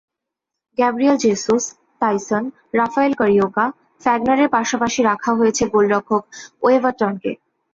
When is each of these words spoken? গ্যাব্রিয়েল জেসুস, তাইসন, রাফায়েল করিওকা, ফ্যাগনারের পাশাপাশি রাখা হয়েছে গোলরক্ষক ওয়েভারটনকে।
গ্যাব্রিয়েল 0.77 1.17
জেসুস, 1.17 1.63
তাইসন, 2.01 2.43
রাফায়েল 2.73 3.13
করিওকা, 3.13 3.65
ফ্যাগনারের 4.03 4.49
পাশাপাশি 4.49 4.99
রাখা 5.03 5.31
হয়েছে 5.35 5.63
গোলরক্ষক 5.67 6.23
ওয়েভারটনকে। 6.63 7.31